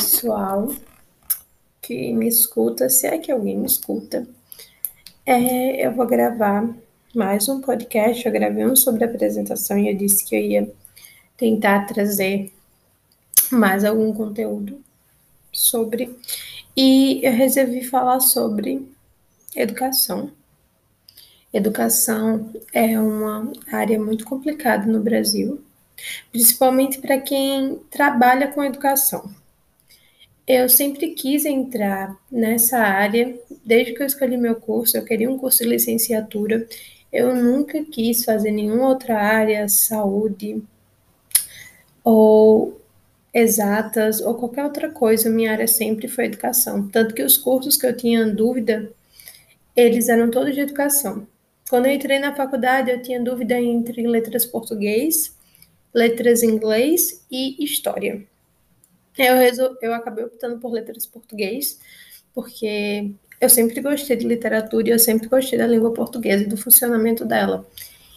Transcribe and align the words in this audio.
pessoal 0.00 0.74
que 1.82 2.10
me 2.14 2.26
escuta, 2.26 2.88
se 2.88 3.06
é 3.06 3.18
que 3.18 3.30
alguém 3.30 3.58
me 3.58 3.66
escuta. 3.66 4.26
É, 5.26 5.86
eu 5.86 5.92
vou 5.92 6.06
gravar 6.06 6.74
mais 7.14 7.46
um 7.50 7.60
podcast. 7.60 8.24
Eu 8.24 8.32
gravei 8.32 8.64
um 8.64 8.74
sobre 8.74 9.04
apresentação 9.04 9.78
e 9.78 9.90
eu 9.90 9.94
disse 9.94 10.24
que 10.24 10.34
eu 10.34 10.40
ia 10.40 10.72
tentar 11.36 11.84
trazer 11.84 12.50
mais 13.52 13.84
algum 13.84 14.10
conteúdo 14.14 14.80
sobre. 15.52 16.16
E 16.74 17.20
eu 17.22 17.32
resolvi 17.32 17.84
falar 17.84 18.20
sobre 18.20 18.88
educação. 19.54 20.32
Educação 21.52 22.50
é 22.72 22.98
uma 22.98 23.52
área 23.70 24.00
muito 24.00 24.24
complicada 24.24 24.90
no 24.90 25.00
Brasil, 25.00 25.62
principalmente 26.32 26.98
para 27.00 27.20
quem 27.20 27.78
trabalha 27.90 28.48
com 28.48 28.64
educação. 28.64 29.39
Eu 30.46 30.68
sempre 30.68 31.10
quis 31.10 31.44
entrar 31.44 32.16
nessa 32.30 32.78
área, 32.78 33.38
desde 33.64 33.94
que 33.94 34.02
eu 34.02 34.06
escolhi 34.06 34.36
meu 34.36 34.56
curso, 34.56 34.96
eu 34.96 35.04
queria 35.04 35.30
um 35.30 35.38
curso 35.38 35.62
de 35.62 35.68
licenciatura. 35.68 36.66
Eu 37.12 37.34
nunca 37.34 37.84
quis 37.84 38.24
fazer 38.24 38.50
nenhuma 38.50 38.88
outra 38.88 39.18
área, 39.18 39.68
saúde 39.68 40.62
ou 42.02 42.80
exatas 43.32 44.20
ou 44.20 44.34
qualquer 44.34 44.64
outra 44.64 44.90
coisa. 44.90 45.30
Minha 45.30 45.52
área 45.52 45.68
sempre 45.68 46.08
foi 46.08 46.26
educação. 46.26 46.88
Tanto 46.88 47.14
que 47.14 47.22
os 47.22 47.36
cursos 47.36 47.76
que 47.76 47.86
eu 47.86 47.96
tinha 47.96 48.26
dúvida, 48.26 48.90
eles 49.76 50.08
eram 50.08 50.30
todos 50.30 50.54
de 50.54 50.60
educação. 50.60 51.26
Quando 51.68 51.86
eu 51.86 51.92
entrei 51.92 52.18
na 52.18 52.34
faculdade, 52.34 52.90
eu 52.90 53.02
tinha 53.02 53.20
dúvida 53.20 53.60
entre 53.60 54.06
letras 54.06 54.44
português, 54.44 55.36
letras 55.94 56.42
inglês 56.42 57.24
e 57.30 57.62
história. 57.62 58.26
Eu, 59.16 59.36
resol... 59.36 59.76
eu 59.82 59.92
acabei 59.92 60.24
optando 60.24 60.58
por 60.58 60.72
letras 60.72 61.06
português, 61.06 61.80
porque 62.34 63.10
eu 63.40 63.48
sempre 63.48 63.80
gostei 63.80 64.16
de 64.16 64.26
literatura 64.26 64.88
e 64.88 64.92
eu 64.92 64.98
sempre 64.98 65.28
gostei 65.28 65.58
da 65.58 65.66
língua 65.66 65.92
portuguesa 65.92 66.44
e 66.44 66.46
do 66.46 66.56
funcionamento 66.56 67.24
dela. 67.24 67.66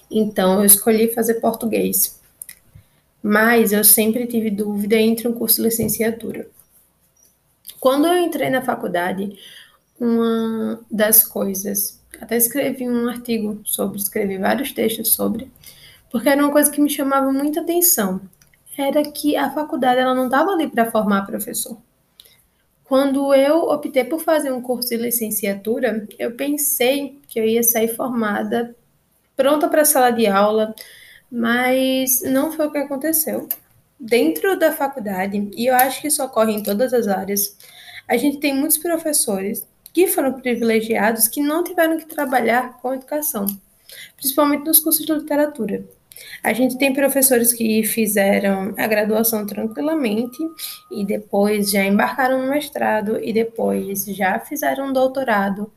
Então, 0.09 0.59
eu 0.59 0.65
escolhi 0.65 1.13
fazer 1.13 1.35
português. 1.35 2.19
Mas 3.21 3.71
eu 3.71 3.83
sempre 3.83 4.27
tive 4.27 4.51
dúvida 4.51 4.97
entre 4.97 5.27
um 5.27 5.33
curso 5.33 5.57
de 5.57 5.63
licenciatura. 5.63 6.47
Quando 7.79 8.07
eu 8.07 8.17
entrei 8.17 8.49
na 8.49 8.61
faculdade, 8.61 9.37
uma 9.99 10.81
das 10.91 11.23
coisas, 11.23 12.01
até 12.19 12.37
escrevi 12.37 12.89
um 12.89 13.07
artigo 13.07 13.61
sobre, 13.63 13.97
escrevi 13.97 14.37
vários 14.37 14.71
textos 14.71 15.13
sobre, 15.13 15.49
porque 16.11 16.29
era 16.29 16.43
uma 16.43 16.51
coisa 16.51 16.69
que 16.69 16.81
me 16.81 16.89
chamava 16.89 17.31
muita 17.31 17.61
atenção 17.61 18.21
era 18.77 19.03
que 19.03 19.35
a 19.35 19.51
faculdade 19.51 19.99
ela 19.99 20.15
não 20.15 20.25
estava 20.25 20.51
ali 20.51 20.67
para 20.67 20.89
formar 20.89 21.25
professor. 21.25 21.77
Quando 22.83 23.33
eu 23.33 23.69
optei 23.69 24.03
por 24.03 24.19
fazer 24.19 24.51
um 24.51 24.61
curso 24.61 24.89
de 24.89 24.97
licenciatura, 24.97 26.07
eu 26.19 26.35
pensei 26.35 27.19
que 27.27 27.39
eu 27.39 27.45
ia 27.45 27.63
sair 27.63 27.87
formada, 27.95 28.75
pronta 29.35 29.67
para 29.67 29.81
a 29.81 29.85
sala 29.85 30.11
de 30.11 30.27
aula, 30.27 30.75
mas 31.31 32.21
não 32.21 32.51
foi 32.51 32.67
o 32.67 32.71
que 32.71 32.77
aconteceu. 32.77 33.47
Dentro 33.99 34.59
da 34.59 34.73
faculdade, 34.73 35.49
e 35.55 35.65
eu 35.65 35.75
acho 35.75 36.01
que 36.01 36.07
isso 36.07 36.23
ocorre 36.23 36.51
em 36.51 36.61
todas 36.61 36.93
as 36.93 37.07
áreas, 37.07 37.57
a 38.07 38.17
gente 38.17 38.37
tem 38.37 38.53
muitos 38.53 38.77
professores 38.77 39.65
que 39.93 40.07
foram 40.07 40.33
privilegiados 40.33 41.27
que 41.27 41.41
não 41.41 41.63
tiveram 41.63 41.97
que 41.97 42.05
trabalhar 42.05 42.77
com 42.79 42.93
educação, 42.93 43.45
principalmente 44.17 44.65
nos 44.65 44.79
cursos 44.79 45.05
de 45.05 45.13
literatura. 45.13 45.83
A 46.43 46.53
gente 46.53 46.77
tem 46.77 46.93
professores 46.93 47.53
que 47.53 47.83
fizeram 47.83 48.73
a 48.77 48.87
graduação 48.87 49.45
tranquilamente 49.45 50.37
e 50.91 51.05
depois 51.05 51.71
já 51.71 51.83
embarcaram 51.83 52.41
no 52.41 52.49
mestrado 52.49 53.19
e 53.23 53.31
depois 53.31 54.05
já 54.05 54.39
fizeram 54.39 54.89
um 54.89 54.93
doutorado. 54.93 55.71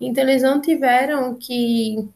Então 0.00 0.24
eles 0.24 0.42
não 0.42 0.60
tiveram 0.60 1.34
que 1.34 2.08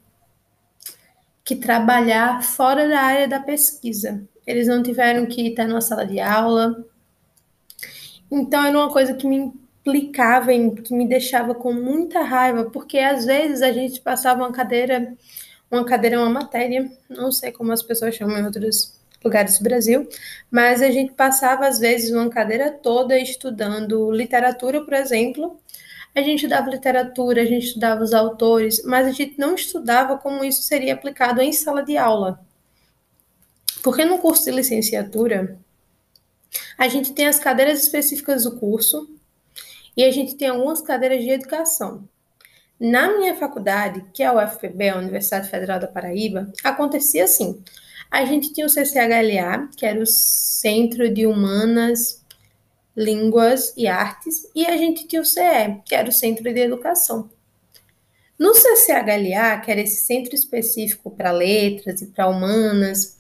que 1.45 1.55
trabalhar 1.55 2.43
fora 2.43 2.89
da 2.89 3.01
área 3.01 3.29
da 3.29 3.39
pesquisa. 3.39 4.27
Eles 4.47 4.67
não 4.67 4.83
tiveram 4.83 5.27
que 5.27 5.47
estar 5.49 5.67
na 5.67 5.81
sala 5.81 6.07
de 6.07 6.19
aula. 6.19 6.85
Então 8.31 8.65
era 8.65 8.79
uma 8.79 8.91
coisa 8.91 9.15
que 9.15 9.27
me 9.27 9.53
implicava, 9.87 10.47
que 10.83 10.95
me 10.95 11.07
deixava 11.07 11.55
com 11.55 11.73
muita 11.73 12.23
raiva, 12.23 12.65
porque 12.71 12.99
às 12.99 13.27
vezes 13.27 13.61
a 13.61 13.71
gente 13.71 14.01
passava 14.01 14.43
uma 14.43 14.53
cadeira 14.53 15.15
uma 15.75 15.85
cadeira 15.85 16.17
é 16.17 16.19
uma 16.19 16.31
matéria, 16.31 16.91
não 17.09 17.31
sei 17.33 17.53
como 17.53 17.73
as 17.73 17.83
pessoas 17.83 18.15
chamam 18.15 18.39
em 18.39 18.45
outros 18.45 18.95
lugares 19.25 19.59
do 19.59 19.65
Brasil, 19.65 20.09
mas 20.51 20.83
a 20.83 20.91
gente 20.91 21.13
passava 21.13 21.67
às 21.67 21.79
vezes 21.79 22.11
uma 22.11 22.29
cadeira 22.29 22.71
toda 22.71 23.19
estudando 23.19 24.11
literatura, 24.13 24.85
por 24.85 24.95
exemplo. 24.95 25.59
A 26.15 26.21
gente 26.21 26.45
estudava 26.45 26.71
literatura, 26.71 27.43
a 27.43 27.45
gente 27.45 27.67
estudava 27.67 28.03
os 28.03 28.13
autores, 28.13 28.85
mas 28.85 29.07
a 29.07 29.11
gente 29.11 29.39
não 29.39 29.55
estudava 29.55 30.17
como 30.19 30.45
isso 30.45 30.63
seria 30.63 30.95
aplicado 30.95 31.41
em 31.41 31.53
sala 31.53 31.83
de 31.83 31.97
aula. 31.97 32.39
Porque 33.83 34.05
no 34.05 34.19
curso 34.19 34.45
de 34.45 34.53
licenciatura, 34.53 35.59
a 36.79 36.89
gente 36.89 37.13
tem 37.13 37.27
as 37.27 37.39
cadeiras 37.39 37.83
específicas 37.83 38.45
do 38.45 38.57
curso 38.59 39.09
e 39.97 40.05
a 40.05 40.11
gente 40.11 40.37
tem 40.37 40.49
algumas 40.49 40.81
cadeiras 40.81 41.23
de 41.23 41.31
educação. 41.31 42.09
Na 42.85 43.17
minha 43.17 43.35
faculdade, 43.35 44.05
que 44.13 44.23
é 44.23 44.27
a 44.27 44.35
UFPB, 44.35 44.91
a 44.91 44.99
Universidade 44.99 45.49
Federal 45.49 45.81
da 45.81 45.89
Paraíba, 45.89 46.53
acontecia 46.63 47.25
assim. 47.25 47.65
A 48.11 48.27
gente 48.27 48.53
tinha 48.53 48.67
o 48.67 48.69
CCHLA, 48.69 49.71
que 49.75 49.87
era 49.87 49.99
o 49.99 50.07
Centro 50.07 51.09
de 51.09 51.27
Humanas, 51.27 52.23
Línguas 52.95 53.73
e 53.75 53.87
Artes, 53.87 54.51
e 54.55 54.67
a 54.67 54.77
gente 54.77 55.07
tinha 55.07 55.23
o 55.23 55.25
CE, 55.25 55.81
que 55.87 55.95
era 55.95 56.07
o 56.07 56.13
Centro 56.13 56.45
de 56.45 56.61
Educação. 56.61 57.31
No 58.39 58.53
CCHLA, 58.53 59.61
que 59.65 59.71
era 59.71 59.81
esse 59.81 60.05
centro 60.05 60.35
específico 60.35 61.11
para 61.11 61.33
letras 61.33 62.03
e 62.03 62.09
para 62.09 62.29
humanas 62.29 63.17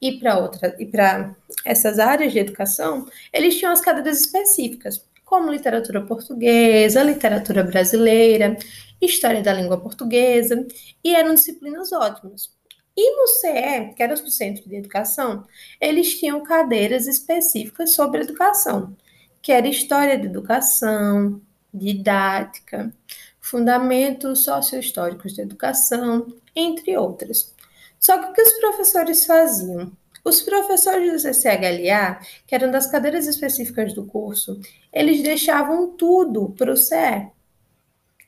e 0.00 0.18
para 0.18 0.40
outras 0.40 0.74
e 0.76 0.86
para 0.86 1.36
essas 1.64 2.00
áreas 2.00 2.32
de 2.32 2.40
educação, 2.40 3.08
eles 3.32 3.56
tinham 3.58 3.72
as 3.72 3.80
cadeiras 3.80 4.18
específicas, 4.18 5.00
como 5.24 5.50
literatura 5.50 6.00
portuguesa, 6.04 7.02
literatura 7.02 7.62
brasileira, 7.62 8.56
História 9.00 9.42
da 9.42 9.52
Língua 9.52 9.80
Portuguesa, 9.80 10.66
e 11.02 11.14
eram 11.14 11.34
disciplinas 11.34 11.92
ótimas. 11.92 12.50
E 12.96 13.16
no 13.16 13.26
CE, 13.26 13.94
que 13.96 14.02
era 14.02 14.14
o 14.14 14.30
Centro 14.30 14.68
de 14.68 14.76
Educação, 14.76 15.44
eles 15.80 16.18
tinham 16.18 16.42
cadeiras 16.42 17.06
específicas 17.06 17.90
sobre 17.90 18.22
educação, 18.22 18.96
que 19.42 19.50
era 19.50 19.66
História 19.66 20.16
da 20.18 20.24
Educação, 20.24 21.40
Didática, 21.72 22.94
Fundamentos 23.40 24.44
Sociohistóricos 24.44 25.36
da 25.36 25.42
Educação, 25.42 26.32
entre 26.54 26.96
outras. 26.96 27.52
Só 27.98 28.18
que 28.18 28.30
o 28.30 28.32
que 28.32 28.42
os 28.42 28.52
professores 28.60 29.26
faziam? 29.26 29.92
Os 30.24 30.40
professores 30.40 31.12
do 31.12 31.18
CCHLA, 31.18 32.18
que 32.46 32.54
eram 32.54 32.70
das 32.70 32.86
cadeiras 32.86 33.26
específicas 33.26 33.92
do 33.92 34.06
curso, 34.06 34.58
eles 34.92 35.22
deixavam 35.22 35.90
tudo 35.96 36.50
para 36.56 36.72
o 36.72 36.76
CE 36.76 37.30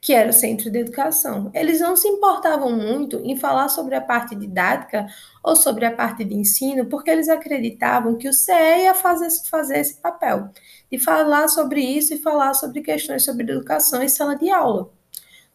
que 0.06 0.12
era 0.12 0.30
o 0.30 0.32
centro 0.32 0.70
de 0.70 0.78
educação. 0.78 1.50
Eles 1.52 1.80
não 1.80 1.96
se 1.96 2.06
importavam 2.06 2.70
muito 2.70 3.20
em 3.24 3.36
falar 3.36 3.68
sobre 3.68 3.96
a 3.96 4.00
parte 4.00 4.36
didática 4.36 5.04
ou 5.42 5.56
sobre 5.56 5.84
a 5.84 5.90
parte 5.90 6.22
de 6.22 6.32
ensino, 6.32 6.86
porque 6.86 7.10
eles 7.10 7.28
acreditavam 7.28 8.16
que 8.16 8.28
o 8.28 8.32
CE 8.32 8.52
ia 8.52 8.94
fazer, 8.94 9.28
fazer 9.50 9.78
esse 9.78 9.96
papel, 10.00 10.50
de 10.92 10.96
falar 10.96 11.48
sobre 11.48 11.80
isso 11.80 12.14
e 12.14 12.18
falar 12.18 12.54
sobre 12.54 12.82
questões 12.82 13.24
sobre 13.24 13.50
educação 13.50 14.00
em 14.00 14.08
sala 14.08 14.36
de 14.36 14.48
aula. 14.48 14.92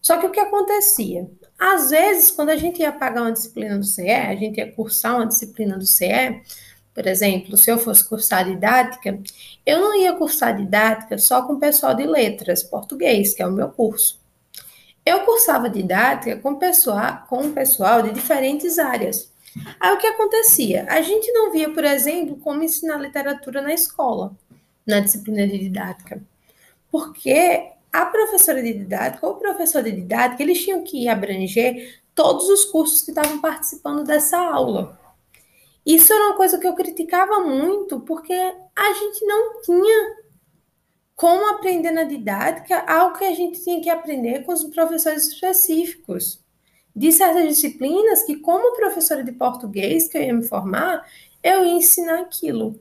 Só 0.02 0.18
que 0.18 0.26
o 0.26 0.32
que 0.32 0.42
acontecia? 0.42 1.32
Às 1.62 1.92
vezes, 1.92 2.32
quando 2.32 2.50
a 2.50 2.58
gente 2.58 2.82
ia 2.82 2.92
pagar 2.92 3.22
uma 3.22 3.32
disciplina 3.32 3.78
do 3.78 3.86
CE, 3.86 4.10
a 4.10 4.36
gente 4.36 4.58
ia 4.58 4.72
cursar 4.72 5.18
uma 5.18 5.28
disciplina 5.28 5.78
do 5.78 5.86
CE, 5.86 6.42
por 6.92 7.06
exemplo, 7.06 7.56
se 7.56 7.70
eu 7.70 7.78
fosse 7.78 8.04
cursar 8.04 8.46
didática, 8.46 9.22
eu 9.64 9.80
não 9.80 9.96
ia 9.96 10.12
cursar 10.14 10.58
didática 10.58 11.20
só 11.20 11.44
com 11.44 11.54
o 11.54 11.60
pessoal 11.60 11.94
de 11.94 12.04
letras, 12.04 12.64
português, 12.64 13.36
que 13.36 13.44
é 13.44 13.46
o 13.46 13.52
meu 13.52 13.70
curso. 13.70 14.20
Eu 15.06 15.20
cursava 15.20 15.70
didática 15.70 16.36
com 16.38 16.56
pessoal, 16.56 17.26
com 17.30 17.52
pessoal 17.52 18.02
de 18.02 18.12
diferentes 18.12 18.80
áreas. 18.80 19.32
Aí 19.80 19.94
o 19.94 20.00
que 20.00 20.08
acontecia? 20.08 20.88
A 20.90 21.00
gente 21.04 21.32
não 21.32 21.52
via, 21.52 21.72
por 21.72 21.84
exemplo, 21.84 22.38
como 22.38 22.64
ensinar 22.64 22.98
literatura 22.98 23.62
na 23.62 23.72
escola, 23.72 24.36
na 24.84 25.00
disciplina 25.00 25.48
de 25.48 25.60
didática. 25.60 26.20
Porque 26.92 27.72
a 27.92 28.06
professora 28.06 28.62
de 28.62 28.74
didática 28.74 29.28
ou 29.28 29.34
o 29.34 29.40
professor 29.40 29.84
de 29.84 29.92
didática, 29.92 30.42
eles 30.42 30.64
tinham 30.64 30.84
que 30.84 31.08
abranger 31.08 32.02
todos 32.16 32.48
os 32.50 32.66
cursos 32.66 33.02
que 33.02 33.12
estavam 33.12 33.40
participando 33.40 34.04
dessa 34.04 34.38
aula. 34.38 35.00
Isso 35.86 36.14
era 36.14 36.28
uma 36.28 36.38
coisa 36.38 36.58
que 36.58 36.68
eu 36.68 36.76
criticava 36.76 37.40
muito, 37.40 38.00
porque 38.02 38.34
a 38.34 38.94
gente 38.94 39.26
não 39.26 39.62
tinha 39.62 40.22
como 41.16 41.50
aprender 41.50 41.92
na 41.92 42.04
didática 42.04 42.80
algo 42.88 43.18
que 43.18 43.26
a 43.26 43.34
gente 43.34 43.64
tinha 43.64 43.82
que 43.82 43.90
aprender 43.90 44.44
com 44.44 44.54
os 44.54 44.64
professores 44.66 45.28
específicos. 45.28 46.40
De 46.96 47.12
certas 47.12 47.48
disciplinas 47.48 48.24
que, 48.24 48.36
como 48.36 48.76
professora 48.76 49.24
de 49.24 49.32
português, 49.32 50.08
que 50.08 50.18
eu 50.18 50.24
ia 50.24 50.34
me 50.34 50.44
formar, 50.44 51.06
eu 51.42 51.66
ia 51.66 51.74
ensinar 51.74 52.20
aquilo. 52.20 52.80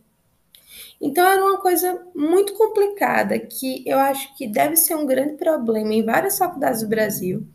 Então 1.00 1.26
era 1.26 1.42
uma 1.42 1.58
coisa 1.58 2.06
muito 2.14 2.52
complicada 2.54 3.38
que 3.38 3.82
eu 3.86 3.98
acho 3.98 4.36
que 4.36 4.46
deve 4.46 4.76
ser 4.76 4.94
um 4.94 5.06
grande 5.06 5.34
problema 5.34 5.94
em 5.94 6.04
várias 6.04 6.36
faculdades 6.36 6.82
do 6.82 6.88
Brasil, 6.88 7.46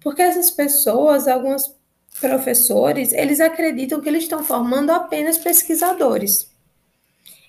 porque 0.00 0.22
essas 0.22 0.50
pessoas, 0.50 1.28
alguns 1.28 1.74
professores, 2.18 3.12
eles 3.12 3.40
acreditam 3.40 4.00
que 4.00 4.08
eles 4.08 4.22
estão 4.22 4.42
formando 4.42 4.90
apenas 4.90 5.36
pesquisadores. 5.36 6.50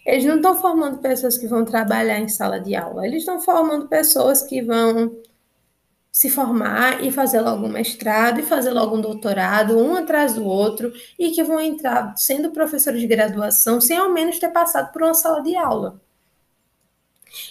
Eles 0.05 0.25
não 0.25 0.37
estão 0.37 0.59
formando 0.59 0.97
pessoas 0.97 1.37
que 1.37 1.47
vão 1.47 1.63
trabalhar 1.63 2.19
em 2.19 2.27
sala 2.27 2.59
de 2.59 2.75
aula, 2.75 3.05
eles 3.05 3.19
estão 3.19 3.39
formando 3.39 3.87
pessoas 3.87 4.41
que 4.41 4.61
vão 4.61 5.15
se 6.17 6.31
formar 6.31 7.03
e 7.03 7.11
fazer 7.11 7.41
logo 7.41 7.67
um 7.67 7.69
mestrado 7.69 8.39
e 8.39 8.43
fazer 8.43 8.71
logo 8.71 8.97
um 8.97 9.01
doutorado, 9.01 9.77
um 9.77 9.95
atrás 9.95 10.33
do 10.33 10.43
outro, 10.43 10.91
e 11.17 11.29
que 11.29 11.43
vão 11.43 11.61
entrar 11.61 12.17
sendo 12.17 12.49
professores 12.49 12.99
de 12.99 13.05
graduação 13.05 13.79
sem 13.79 13.95
ao 13.95 14.11
menos 14.11 14.39
ter 14.39 14.49
passado 14.49 14.91
por 14.91 15.03
uma 15.03 15.13
sala 15.13 15.43
de 15.43 15.55
aula. 15.55 16.01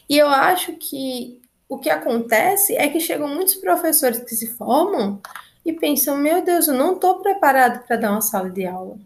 E 0.08 0.18
eu 0.18 0.26
acho 0.26 0.72
que 0.72 1.40
o 1.68 1.78
que 1.78 1.88
acontece 1.88 2.74
é 2.74 2.88
que 2.88 2.98
chegam 2.98 3.28
muitos 3.28 3.54
professores 3.54 4.18
que 4.18 4.34
se 4.34 4.48
formam 4.48 5.20
e 5.64 5.72
pensam: 5.72 6.16
meu 6.16 6.42
Deus, 6.44 6.66
eu 6.66 6.74
não 6.74 6.94
estou 6.94 7.20
preparado 7.20 7.86
para 7.86 7.94
dar 7.94 8.10
uma 8.10 8.20
sala 8.20 8.50
de 8.50 8.66
aula. 8.66 8.98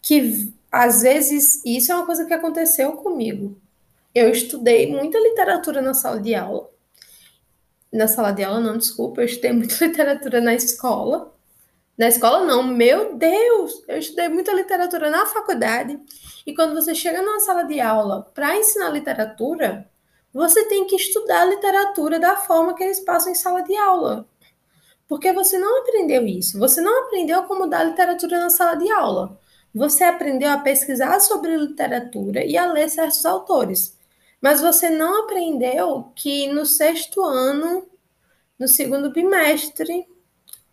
Que 0.00 0.54
às 0.70 1.02
vezes 1.02 1.64
isso 1.64 1.90
é 1.90 1.96
uma 1.96 2.06
coisa 2.06 2.24
que 2.24 2.32
aconteceu 2.32 2.92
comigo. 2.92 3.60
Eu 4.14 4.30
estudei 4.30 4.88
muita 4.88 5.18
literatura 5.18 5.82
na 5.82 5.94
sala 5.94 6.20
de 6.20 6.32
aula 6.32 6.75
na 7.96 8.08
sala 8.08 8.30
de 8.32 8.44
aula, 8.44 8.60
não, 8.60 8.76
desculpa, 8.76 9.22
eu 9.22 9.26
estudei 9.26 9.52
muita 9.54 9.84
literatura 9.84 10.40
na 10.40 10.54
escola. 10.54 11.34
Na 11.98 12.08
escola, 12.08 12.44
não, 12.44 12.62
meu 12.62 13.16
Deus! 13.16 13.82
Eu 13.88 13.98
estudei 13.98 14.28
muita 14.28 14.52
literatura 14.52 15.10
na 15.10 15.24
faculdade. 15.26 15.98
E 16.46 16.54
quando 16.54 16.74
você 16.74 16.94
chega 16.94 17.22
numa 17.22 17.40
sala 17.40 17.62
de 17.64 17.80
aula 17.80 18.30
para 18.34 18.56
ensinar 18.56 18.90
literatura, 18.90 19.90
você 20.32 20.66
tem 20.66 20.86
que 20.86 20.96
estudar 20.96 21.42
a 21.42 21.46
literatura 21.46 22.20
da 22.20 22.36
forma 22.36 22.74
que 22.74 22.84
eles 22.84 23.00
passam 23.00 23.32
em 23.32 23.34
sala 23.34 23.62
de 23.62 23.74
aula. 23.76 24.28
Porque 25.08 25.32
você 25.32 25.58
não 25.58 25.80
aprendeu 25.80 26.26
isso. 26.26 26.58
Você 26.58 26.80
não 26.80 27.04
aprendeu 27.04 27.44
como 27.44 27.66
dar 27.66 27.84
literatura 27.84 28.38
na 28.38 28.50
sala 28.50 28.74
de 28.74 28.90
aula. 28.90 29.38
Você 29.74 30.04
aprendeu 30.04 30.50
a 30.50 30.58
pesquisar 30.58 31.18
sobre 31.20 31.56
literatura 31.56 32.44
e 32.44 32.56
a 32.56 32.70
ler 32.70 32.90
certos 32.90 33.24
autores. 33.24 33.95
Mas 34.46 34.60
você 34.60 34.88
não 34.88 35.24
aprendeu 35.24 36.12
que 36.14 36.46
no 36.46 36.64
sexto 36.64 37.20
ano, 37.20 37.84
no 38.56 38.68
segundo 38.68 39.10
bimestre, 39.10 40.06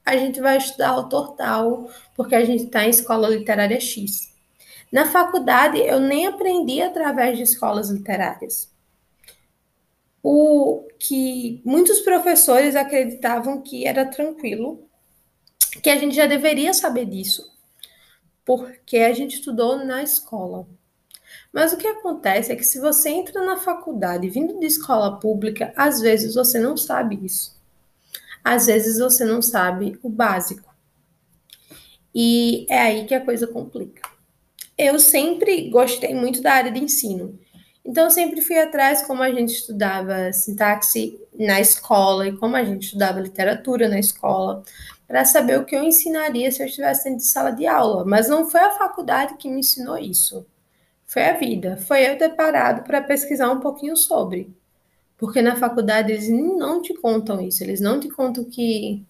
a 0.06 0.16
gente 0.16 0.40
vai 0.40 0.58
estudar 0.58 0.90
autor 0.90 1.36
tal, 1.36 1.90
porque 2.16 2.36
a 2.36 2.46
gente 2.46 2.66
está 2.66 2.86
em 2.86 2.92
escola 2.92 3.28
literária 3.28 3.80
X. 3.80 4.31
Na 4.92 5.08
faculdade, 5.08 5.80
eu 5.80 6.00
nem 6.00 6.28
aprendi 6.28 6.84
através 6.84 7.36
de 7.36 7.42
escolas 7.42 7.90
literárias. 7.90 8.72
O 10.22 10.88
que 11.00 11.60
muitos 11.66 12.02
professores 12.02 12.75
acreditavam 12.75 13.60
que 13.60 13.88
era 13.88 14.06
tranquilo, 14.06 14.88
que 15.81 15.90
a 15.90 15.98
gente 15.98 16.16
já 16.16 16.28
deveria 16.28 16.75
saber 16.75 17.08
disso, 17.08 17.52
porque 18.46 18.98
a 18.98 19.14
gente 19.14 19.38
estudou 19.38 19.84
na 19.84 20.04
escola. 20.04 20.68
Mas 21.51 21.74
o 21.74 21.77
que 21.77 21.88
acontece 21.88 22.51
é 22.51 22.56
que 22.56 22.63
se 22.63 22.80
você 22.80 23.09
entra 23.09 23.45
na 23.45 23.57
faculdade 23.57 24.30
vindo 24.30 24.59
de 24.59 24.65
escola 24.65 25.19
pública, 25.19 25.74
às 25.75 26.00
vezes 26.01 26.35
você 26.35 26.59
não 26.59 26.75
sabe 26.75 27.19
isso. 27.24 27.59
Às 28.44 28.65
vezes 28.65 29.00
você 29.00 29.24
não 29.24 29.41
sabe 29.41 29.97
o 30.03 30.09
básico. 30.09 30.74
E 32.13 32.65
é 32.69 32.80
aí 32.80 33.06
que 33.06 33.15
a 33.15 33.24
coisa 33.24 33.47
complica. 33.47 34.01
Eu 34.77 35.00
sempre 35.00 35.69
gostei 35.69 36.13
muito 36.13 36.41
da 36.41 36.53
área 36.53 36.71
de 36.71 36.80
ensino. 36.80 37.39
Então, 37.86 38.06
eu 38.06 38.12
sempre 38.12 38.41
fui 38.41 38.57
atrás 38.57 39.06
como 39.06 39.21
a 39.21 39.29
gente 39.29 39.53
estudava 39.53 40.31
sintaxe 40.31 41.19
na 41.38 41.59
escola 41.59 42.27
e 42.27 42.38
como 42.38 42.56
a 42.56 42.63
gente 42.63 42.86
estudava 42.86 43.19
literatura 43.19 43.89
na 43.89 44.00
escola, 44.00 44.63
para 45.06 45.25
saber 45.25 45.59
o 45.59 45.65
que 45.65 45.75
eu 45.75 45.83
ensinaria 45.83 46.50
se 46.51 46.62
eu 46.62 46.68
estivesse 46.68 47.03
dentro 47.03 47.19
de 47.19 47.27
sala 47.27 47.51
de 47.51 47.68
aula. 47.68 48.06
Mas 48.06 48.29
não 48.29 48.50
foi 48.50 48.62
a 48.62 48.71
faculdade 48.71 49.36
que 49.36 49.50
me 49.50 49.59
ensinou 49.59 49.97
isso. 49.97 50.45
Foi 51.13 51.24
a 51.25 51.38
vida. 51.38 51.77
Foi 51.77 52.10
eu 52.10 52.18
ter 52.18 52.30
parado 52.30 52.81
para 52.81 53.00
pesquisar 53.00 53.51
um 53.51 53.60
pouquinho 53.60 53.95
sobre. 53.95 54.51
Porque 55.15 55.44
na 55.44 55.56
faculdade 55.56 56.12
eles 56.12 56.27
não 56.27 56.81
te 56.81 56.92
contam 56.95 57.39
isso, 57.39 57.63
eles 57.63 57.80
não 57.80 58.00
te 58.00 58.10
contam 58.10 58.44
que 58.44 59.06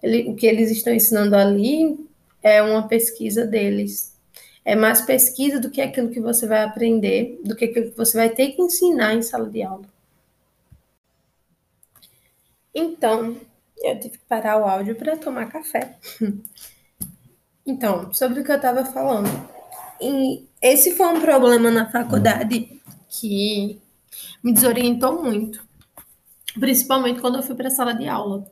ele, 0.00 0.30
o 0.30 0.36
que 0.36 0.46
eles 0.46 0.70
estão 0.70 0.94
ensinando 0.94 1.34
ali 1.34 1.98
é 2.40 2.62
uma 2.62 2.86
pesquisa 2.86 3.44
deles. 3.44 4.16
É 4.64 4.76
mais 4.76 5.00
pesquisa 5.00 5.58
do 5.58 5.68
que 5.68 5.80
aquilo 5.80 6.10
que 6.10 6.20
você 6.20 6.46
vai 6.46 6.62
aprender, 6.62 7.40
do 7.44 7.56
que 7.56 7.64
aquilo 7.64 7.90
que 7.90 7.96
você 7.96 8.16
vai 8.16 8.30
ter 8.30 8.52
que 8.52 8.62
ensinar 8.62 9.14
em 9.14 9.22
sala 9.22 9.50
de 9.50 9.64
aula. 9.64 9.84
Então, 12.72 13.36
eu 13.78 13.98
tive 13.98 14.18
que 14.18 14.24
parar 14.28 14.58
o 14.58 14.64
áudio 14.64 14.94
para 14.94 15.16
tomar 15.16 15.46
café. 15.46 15.96
Então, 17.68 18.14
sobre 18.14 18.42
o 18.42 18.44
que 18.44 18.52
eu 18.52 18.56
estava 18.56 18.84
falando. 18.84 19.55
E 20.00 20.46
esse 20.60 20.94
foi 20.94 21.06
um 21.06 21.20
problema 21.20 21.70
na 21.70 21.90
faculdade 21.90 22.80
que 23.08 23.80
me 24.42 24.52
desorientou 24.52 25.22
muito, 25.22 25.64
principalmente 26.58 27.20
quando 27.20 27.36
eu 27.36 27.42
fui 27.42 27.54
para 27.54 27.68
a 27.68 27.70
sala 27.70 27.92
de 27.92 28.08
aula, 28.08 28.46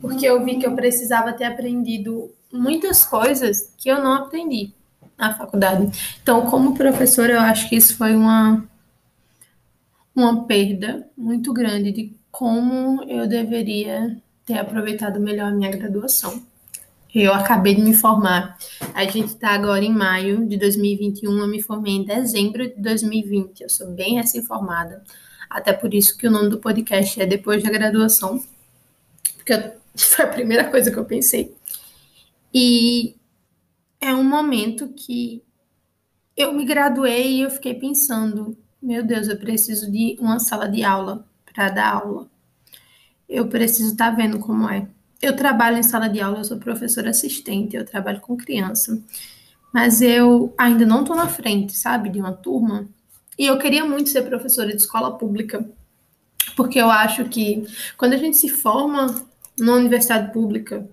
porque 0.00 0.26
eu 0.26 0.44
vi 0.44 0.58
que 0.58 0.66
eu 0.66 0.74
precisava 0.74 1.32
ter 1.32 1.44
aprendido 1.44 2.30
muitas 2.52 3.04
coisas 3.04 3.72
que 3.78 3.88
eu 3.88 4.02
não 4.02 4.14
aprendi 4.14 4.72
na 5.16 5.34
faculdade. 5.34 5.90
Então, 6.22 6.46
como 6.50 6.74
professora, 6.74 7.32
eu 7.32 7.40
acho 7.40 7.68
que 7.68 7.76
isso 7.76 7.96
foi 7.96 8.14
uma 8.14 8.64
uma 10.14 10.44
perda 10.46 11.08
muito 11.16 11.52
grande 11.52 11.90
de 11.90 12.16
como 12.30 13.02
eu 13.04 13.26
deveria 13.26 14.16
ter 14.46 14.58
aproveitado 14.58 15.18
melhor 15.18 15.48
a 15.48 15.54
minha 15.54 15.70
graduação. 15.70 16.42
Eu 17.14 17.32
acabei 17.32 17.76
de 17.76 17.80
me 17.80 17.94
formar. 17.94 18.58
A 18.92 19.04
gente 19.04 19.28
está 19.28 19.50
agora 19.50 19.84
em 19.84 19.92
maio 19.92 20.44
de 20.48 20.56
2021. 20.56 21.38
Eu 21.38 21.46
me 21.46 21.62
formei 21.62 21.94
em 21.94 22.04
dezembro 22.04 22.66
de 22.66 22.74
2020. 22.74 23.60
Eu 23.60 23.68
sou 23.70 23.92
bem 23.92 24.16
recém-formada. 24.16 25.04
Até 25.48 25.72
por 25.72 25.94
isso 25.94 26.18
que 26.18 26.26
o 26.26 26.30
nome 26.30 26.48
do 26.48 26.58
podcast 26.58 27.20
é 27.20 27.24
Depois 27.24 27.62
da 27.62 27.70
Graduação. 27.70 28.42
Porque 29.36 29.54
foi 29.94 30.24
a 30.24 30.28
primeira 30.28 30.68
coisa 30.68 30.90
que 30.90 30.98
eu 30.98 31.04
pensei. 31.04 31.54
E 32.52 33.14
é 34.00 34.12
um 34.12 34.24
momento 34.24 34.88
que 34.88 35.40
eu 36.36 36.52
me 36.52 36.64
graduei 36.64 37.36
e 37.36 37.42
eu 37.42 37.50
fiquei 37.50 37.74
pensando: 37.74 38.58
meu 38.82 39.04
Deus, 39.04 39.28
eu 39.28 39.38
preciso 39.38 39.90
de 39.90 40.16
uma 40.18 40.40
sala 40.40 40.68
de 40.68 40.82
aula 40.82 41.24
para 41.52 41.70
dar 41.70 41.94
aula. 41.94 42.28
Eu 43.28 43.46
preciso 43.48 43.92
estar 43.92 44.10
tá 44.10 44.16
vendo 44.16 44.40
como 44.40 44.68
é. 44.68 44.88
Eu 45.24 45.34
trabalho 45.34 45.78
em 45.78 45.82
sala 45.82 46.06
de 46.06 46.20
aula, 46.20 46.40
eu 46.40 46.44
sou 46.44 46.58
professora 46.58 47.08
assistente, 47.08 47.74
eu 47.74 47.82
trabalho 47.86 48.20
com 48.20 48.36
criança, 48.36 49.02
mas 49.72 50.02
eu 50.02 50.52
ainda 50.58 50.84
não 50.84 51.00
estou 51.00 51.16
na 51.16 51.26
frente, 51.26 51.74
sabe, 51.74 52.10
de 52.10 52.20
uma 52.20 52.34
turma. 52.34 52.86
E 53.38 53.46
eu 53.46 53.56
queria 53.58 53.86
muito 53.86 54.10
ser 54.10 54.20
professora 54.20 54.68
de 54.68 54.76
escola 54.76 55.16
pública, 55.16 55.66
porque 56.54 56.78
eu 56.78 56.90
acho 56.90 57.24
que 57.24 57.66
quando 57.96 58.12
a 58.12 58.18
gente 58.18 58.36
se 58.36 58.50
forma 58.50 59.26
na 59.58 59.72
universidade 59.72 60.30
pública, 60.30 60.86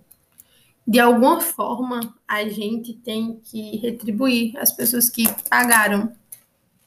de 0.88 0.98
alguma 0.98 1.42
forma 1.42 2.16
a 2.26 2.48
gente 2.48 2.94
tem 2.94 3.38
que 3.44 3.76
retribuir 3.80 4.56
as 4.56 4.72
pessoas 4.72 5.10
que 5.10 5.26
pagaram 5.50 6.10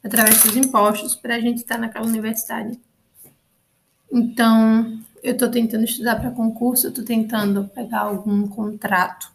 através 0.03 0.43
dos 0.43 0.57
impostos 0.57 1.15
para 1.15 1.37
a 1.37 1.41
gente 1.41 1.59
estar 1.59 1.77
naquela 1.77 2.07
universidade. 2.07 2.81
Então, 4.11 4.99
eu 5.25 5.33
estou 5.33 5.51
tentando 5.51 5.85
estudar 5.85 6.17
para 6.17 6.31
concurso, 6.31 6.87
eu 6.87 6.91
estou 6.91 7.03
tentando 7.03 7.67
pegar 7.69 8.01
algum 8.01 8.47
contrato. 8.47 9.33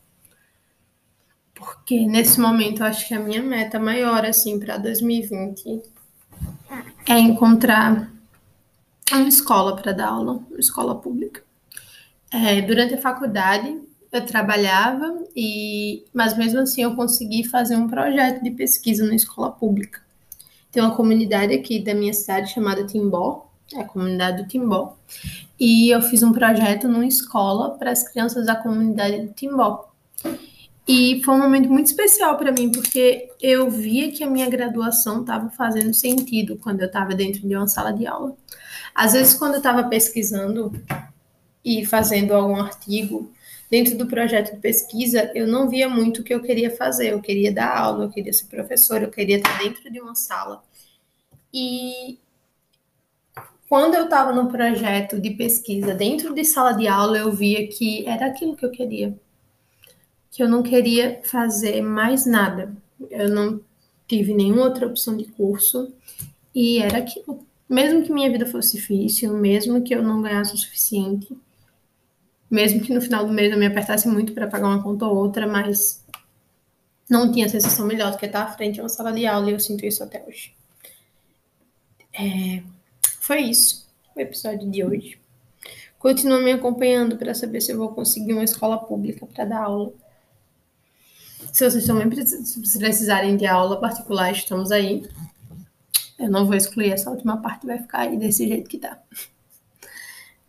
Porque 1.55 2.05
nesse 2.05 2.39
momento 2.39 2.83
eu 2.83 2.85
acho 2.85 3.07
que 3.07 3.15
a 3.15 3.19
minha 3.19 3.41
meta 3.41 3.79
maior, 3.79 4.23
assim, 4.23 4.59
para 4.59 4.77
2020 4.77 5.81
é 7.07 7.17
encontrar 7.17 8.07
uma 9.11 9.27
escola 9.27 9.75
para 9.75 9.91
dar 9.91 10.09
aula, 10.09 10.33
uma 10.51 10.59
escola 10.59 10.93
pública. 10.93 11.43
É, 12.31 12.61
durante 12.61 12.93
a 12.93 13.01
faculdade 13.01 13.81
eu 14.11 14.23
trabalhava 14.23 15.23
e, 15.35 16.05
mas 16.13 16.37
mesmo 16.37 16.59
assim 16.59 16.83
eu 16.83 16.95
consegui 16.95 17.43
fazer 17.43 17.75
um 17.75 17.87
projeto 17.87 18.43
de 18.43 18.51
pesquisa 18.51 19.03
na 19.05 19.15
escola 19.15 19.51
pública. 19.51 20.01
Tem 20.71 20.83
uma 20.83 20.95
comunidade 20.95 21.51
aqui 21.51 21.83
da 21.83 21.95
minha 21.95 22.13
cidade 22.13 22.53
chamada 22.53 22.85
Timbó, 22.85 23.48
é 23.73 23.81
a 23.81 23.85
comunidade 23.85 24.43
do 24.43 24.47
Timbó. 24.47 24.97
E 25.59 25.89
eu 25.89 26.01
fiz 26.01 26.23
um 26.23 26.31
projeto 26.31 26.87
numa 26.87 27.05
escola 27.05 27.77
para 27.77 27.91
as 27.91 28.07
crianças 28.07 28.45
da 28.45 28.55
comunidade 28.55 29.21
do 29.21 29.33
Timbó. 29.33 29.89
E 30.87 31.21
foi 31.23 31.35
um 31.35 31.39
momento 31.39 31.69
muito 31.69 31.85
especial 31.85 32.35
para 32.37 32.51
mim, 32.51 32.71
porque 32.71 33.29
eu 33.39 33.69
via 33.69 34.11
que 34.11 34.23
a 34.23 34.29
minha 34.29 34.49
graduação 34.49 35.21
estava 35.21 35.49
fazendo 35.51 35.93
sentido 35.93 36.57
quando 36.57 36.81
eu 36.81 36.87
estava 36.87 37.13
dentro 37.13 37.47
de 37.47 37.55
uma 37.55 37.67
sala 37.67 37.91
de 37.91 38.07
aula. 38.07 38.35
Às 38.95 39.13
vezes, 39.13 39.35
quando 39.35 39.53
eu 39.53 39.59
estava 39.59 39.83
pesquisando 39.83 40.73
e 41.63 41.85
fazendo 41.85 42.33
algum 42.33 42.55
artigo, 42.55 43.31
dentro 43.69 43.97
do 43.97 44.07
projeto 44.07 44.55
de 44.55 44.59
pesquisa, 44.59 45.31
eu 45.35 45.45
não 45.45 45.69
via 45.69 45.87
muito 45.87 46.21
o 46.21 46.23
que 46.23 46.33
eu 46.33 46.41
queria 46.41 46.75
fazer. 46.75 47.13
Eu 47.13 47.21
queria 47.21 47.53
dar 47.53 47.77
aula, 47.77 48.05
eu 48.05 48.09
queria 48.09 48.33
ser 48.33 48.45
professora, 48.45 49.03
eu 49.03 49.11
queria 49.11 49.37
estar 49.37 49.59
dentro 49.59 49.91
de 49.91 50.01
uma 50.01 50.15
sala. 50.15 50.63
E 51.53 52.17
quando 53.69 53.93
eu 53.93 54.05
estava 54.05 54.33
no 54.33 54.49
projeto 54.49 55.21
de 55.21 55.29
pesquisa 55.29 55.93
dentro 55.93 56.33
de 56.33 56.43
sala 56.43 56.73
de 56.73 56.87
aula, 56.87 57.19
eu 57.19 57.31
via 57.31 57.67
que 57.67 58.03
era 58.07 58.25
aquilo 58.25 58.55
que 58.55 58.65
eu 58.65 58.71
queria. 58.71 59.15
Que 60.31 60.41
eu 60.41 60.49
não 60.49 60.63
queria 60.63 61.21
fazer 61.23 61.79
mais 61.83 62.25
nada. 62.25 62.75
Eu 63.11 63.29
não 63.29 63.61
tive 64.07 64.33
nenhuma 64.33 64.63
outra 64.63 64.87
opção 64.87 65.15
de 65.15 65.25
curso 65.25 65.93
e 66.53 66.79
era 66.79 66.97
aquilo. 66.97 67.45
Mesmo 67.69 68.01
que 68.01 68.11
minha 68.11 68.31
vida 68.31 68.47
fosse 68.47 68.77
difícil, 68.77 69.37
mesmo 69.37 69.83
que 69.83 69.93
eu 69.93 70.01
não 70.01 70.23
ganhasse 70.23 70.55
o 70.55 70.57
suficiente, 70.57 71.37
mesmo 72.49 72.81
que 72.81 72.91
no 72.91 72.99
final 72.99 73.27
do 73.27 73.31
mês 73.31 73.51
eu 73.51 73.59
me 73.59 73.67
apertasse 73.67 74.07
muito 74.07 74.33
para 74.33 74.47
pagar 74.47 74.67
uma 74.67 74.81
conta 74.81 75.05
ou 75.05 75.15
outra, 75.15 75.45
mas 75.45 76.03
não 77.07 77.31
tinha 77.31 77.47
sensação 77.47 77.85
melhor 77.85 78.11
do 78.11 78.17
que 78.17 78.25
estar 78.25 78.41
à 78.41 78.47
frente 78.47 78.79
a 78.79 78.83
uma 78.83 78.89
sala 78.89 79.13
de 79.13 79.27
aula 79.27 79.51
e 79.51 79.53
eu 79.53 79.59
sinto 79.59 79.85
isso 79.85 80.03
até 80.03 80.25
hoje. 80.27 80.55
É, 82.11 82.63
foi 83.29 83.41
isso, 83.41 83.87
o 84.15 84.19
episódio 84.19 84.67
de 84.71 84.83
hoje. 84.83 85.19
Continua 85.99 86.41
me 86.41 86.51
acompanhando 86.51 87.15
para 87.15 87.35
saber 87.35 87.61
se 87.61 87.71
eu 87.71 87.77
vou 87.77 87.89
conseguir 87.89 88.33
uma 88.33 88.43
escola 88.43 88.75
pública 88.75 89.23
para 89.27 89.45
dar 89.45 89.65
aula. 89.65 89.93
Se 91.53 91.63
vocês 91.63 91.85
também 91.85 92.09
precisarem 92.09 93.37
de 93.37 93.45
aula 93.45 93.79
particular, 93.79 94.31
estamos 94.31 94.71
aí. 94.71 95.07
Eu 96.17 96.31
não 96.31 96.47
vou 96.47 96.55
excluir 96.55 96.91
essa 96.91 97.11
última 97.11 97.37
parte, 97.37 97.67
vai 97.67 97.77
ficar 97.77 97.99
aí 97.99 98.17
desse 98.17 98.47
jeito 98.47 98.67
que 98.67 98.79
tá. 98.79 98.99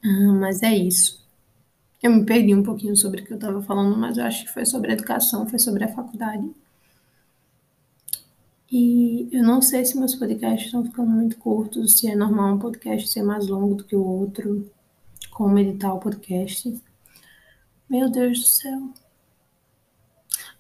Ah, 0.03 0.33
mas 0.41 0.63
é 0.63 0.75
isso. 0.75 1.23
Eu 2.03 2.11
me 2.13 2.25
perdi 2.25 2.55
um 2.55 2.63
pouquinho 2.63 2.97
sobre 2.97 3.21
o 3.21 3.27
que 3.27 3.33
eu 3.35 3.37
estava 3.37 3.61
falando, 3.61 3.95
mas 3.95 4.17
eu 4.17 4.25
acho 4.25 4.47
que 4.47 4.51
foi 4.51 4.65
sobre 4.65 4.91
educação, 4.91 5.47
foi 5.47 5.59
sobre 5.59 5.85
a 5.85 5.89
faculdade. 5.89 6.51
E 8.71 9.29
eu 9.33 9.43
não 9.43 9.61
sei 9.61 9.85
se 9.85 9.99
meus 9.99 10.15
podcasts 10.15 10.67
estão 10.67 10.85
ficando 10.85 11.11
muito 11.11 11.37
curtos, 11.39 11.99
se 11.99 12.09
é 12.09 12.15
normal 12.15 12.55
um 12.55 12.59
podcast 12.59 13.09
ser 13.09 13.23
mais 13.23 13.49
longo 13.49 13.75
do 13.75 13.85
que 13.85 13.97
o 13.97 14.05
outro, 14.05 14.71
como 15.31 15.59
editar 15.59 15.93
o 15.93 15.99
podcast. 15.99 16.81
Meu 17.89 18.09
Deus 18.09 18.39
do 18.39 18.47
céu. 18.47 18.91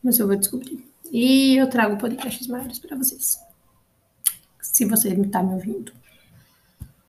Mas 0.02 0.18
eu 0.18 0.26
vou 0.26 0.34
descobrir. 0.34 0.84
E 1.12 1.56
eu 1.56 1.68
trago 1.70 1.98
podcasts 1.98 2.48
maiores 2.48 2.80
para 2.80 2.96
vocês. 2.96 3.38
Se 4.60 4.84
você 4.84 5.10
está 5.10 5.42
me 5.42 5.54
ouvindo. 5.54 5.92